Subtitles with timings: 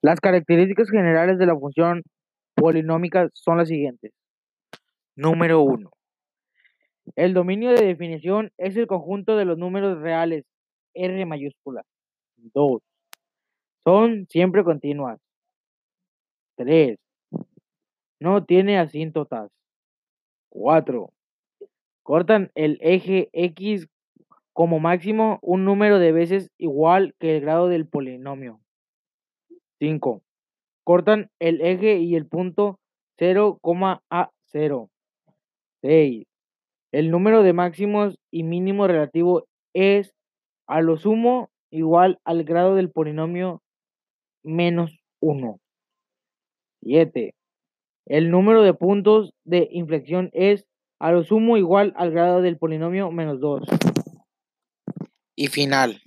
[0.00, 2.02] Las características generales de la función
[2.54, 4.12] polinómica son las siguientes.
[5.16, 5.90] Número 1.
[7.16, 10.44] El dominio de definición es el conjunto de los números reales
[10.94, 11.82] R mayúscula.
[12.36, 12.80] 2.
[13.82, 15.18] Son siempre continuas.
[16.56, 16.96] 3.
[18.20, 19.50] No tiene asíntotas.
[20.50, 21.10] 4.
[22.04, 23.88] Cortan el eje X
[24.52, 28.60] como máximo un número de veces igual que el grado del polinomio.
[29.78, 30.22] 5.
[30.84, 32.78] Cortan el eje y el punto
[33.18, 33.60] 0,
[34.10, 34.90] a 0.
[35.82, 36.26] 6.
[36.92, 40.14] El número de máximos y mínimos relativo es
[40.66, 43.62] a lo sumo igual al grado del polinomio
[44.42, 45.58] menos 1.
[46.82, 47.34] 7.
[48.06, 50.66] El número de puntos de inflexión es
[50.98, 53.68] a lo sumo igual al grado del polinomio menos 2.
[55.36, 56.00] Y final.